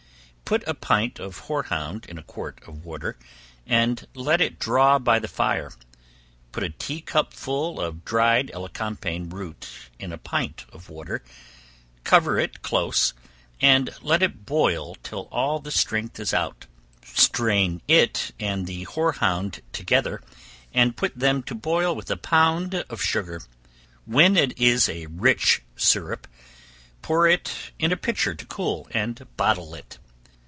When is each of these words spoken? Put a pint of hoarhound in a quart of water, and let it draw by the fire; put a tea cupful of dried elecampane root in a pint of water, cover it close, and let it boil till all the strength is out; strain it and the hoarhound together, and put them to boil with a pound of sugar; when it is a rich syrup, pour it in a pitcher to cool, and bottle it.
Put 0.51 0.67
a 0.67 0.73
pint 0.73 1.17
of 1.17 1.39
hoarhound 1.47 2.05
in 2.07 2.17
a 2.17 2.23
quart 2.23 2.59
of 2.67 2.83
water, 2.83 3.17
and 3.65 4.05
let 4.13 4.41
it 4.41 4.59
draw 4.59 4.99
by 4.99 5.17
the 5.17 5.29
fire; 5.29 5.71
put 6.51 6.61
a 6.61 6.69
tea 6.69 6.99
cupful 6.99 7.79
of 7.79 8.03
dried 8.03 8.51
elecampane 8.53 9.29
root 9.31 9.69
in 9.97 10.11
a 10.11 10.17
pint 10.17 10.65
of 10.73 10.89
water, 10.89 11.23
cover 12.03 12.37
it 12.37 12.61
close, 12.61 13.13
and 13.61 13.91
let 14.01 14.21
it 14.21 14.45
boil 14.45 14.95
till 14.95 15.29
all 15.31 15.61
the 15.61 15.71
strength 15.71 16.19
is 16.19 16.33
out; 16.33 16.65
strain 17.01 17.81
it 17.87 18.33
and 18.37 18.67
the 18.67 18.83
hoarhound 18.87 19.61
together, 19.71 20.19
and 20.73 20.97
put 20.97 21.17
them 21.17 21.41
to 21.43 21.55
boil 21.55 21.95
with 21.95 22.11
a 22.11 22.17
pound 22.17 22.73
of 22.75 23.01
sugar; 23.01 23.41
when 24.03 24.35
it 24.35 24.59
is 24.59 24.89
a 24.89 25.05
rich 25.05 25.61
syrup, 25.77 26.27
pour 27.01 27.25
it 27.25 27.71
in 27.79 27.93
a 27.93 27.95
pitcher 27.95 28.35
to 28.35 28.45
cool, 28.45 28.85
and 28.91 29.25
bottle 29.37 29.73
it. 29.73 29.97